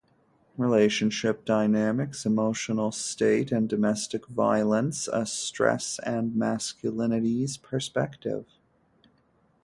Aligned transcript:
Relationship 0.57 1.45
dynamics, 1.45 2.25
emotion 2.25 2.91
state, 2.91 3.51
and 3.51 3.69
domestic 3.69 4.25
violence: 4.25 5.07
A 5.07 5.27
stress 5.27 5.99
and 5.99 6.31
masculinities 6.31 7.61
perspective. 7.61 8.45